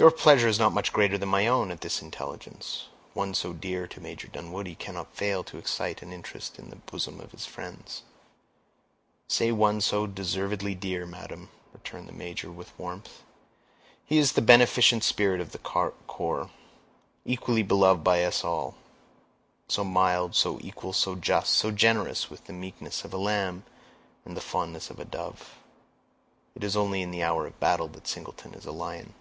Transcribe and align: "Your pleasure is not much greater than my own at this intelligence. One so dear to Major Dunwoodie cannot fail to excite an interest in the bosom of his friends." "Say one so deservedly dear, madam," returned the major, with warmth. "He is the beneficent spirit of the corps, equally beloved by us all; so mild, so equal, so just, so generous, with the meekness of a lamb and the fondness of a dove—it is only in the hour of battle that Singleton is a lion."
"Your 0.00 0.12
pleasure 0.12 0.46
is 0.46 0.60
not 0.60 0.70
much 0.72 0.92
greater 0.92 1.18
than 1.18 1.28
my 1.28 1.48
own 1.48 1.72
at 1.72 1.80
this 1.80 2.00
intelligence. 2.00 2.86
One 3.14 3.34
so 3.34 3.52
dear 3.52 3.88
to 3.88 4.00
Major 4.00 4.28
Dunwoodie 4.28 4.76
cannot 4.78 5.12
fail 5.12 5.42
to 5.42 5.58
excite 5.58 6.02
an 6.02 6.12
interest 6.12 6.56
in 6.56 6.70
the 6.70 6.76
bosom 6.76 7.18
of 7.20 7.32
his 7.32 7.46
friends." 7.46 8.04
"Say 9.26 9.50
one 9.50 9.80
so 9.80 10.06
deservedly 10.06 10.76
dear, 10.76 11.04
madam," 11.04 11.48
returned 11.72 12.06
the 12.08 12.12
major, 12.12 12.48
with 12.48 12.78
warmth. 12.78 13.22
"He 14.04 14.18
is 14.18 14.34
the 14.34 14.40
beneficent 14.40 15.02
spirit 15.02 15.40
of 15.40 15.50
the 15.50 15.58
corps, 15.58 16.50
equally 17.24 17.64
beloved 17.64 18.04
by 18.04 18.22
us 18.22 18.44
all; 18.44 18.76
so 19.66 19.82
mild, 19.82 20.36
so 20.36 20.60
equal, 20.60 20.92
so 20.92 21.16
just, 21.16 21.54
so 21.54 21.72
generous, 21.72 22.30
with 22.30 22.44
the 22.44 22.52
meekness 22.52 23.04
of 23.04 23.12
a 23.12 23.18
lamb 23.18 23.64
and 24.24 24.36
the 24.36 24.40
fondness 24.40 24.90
of 24.90 25.00
a 25.00 25.04
dove—it 25.04 26.62
is 26.62 26.76
only 26.76 27.02
in 27.02 27.10
the 27.10 27.24
hour 27.24 27.48
of 27.48 27.58
battle 27.58 27.88
that 27.88 28.06
Singleton 28.06 28.54
is 28.54 28.64
a 28.64 28.70
lion." 28.70 29.14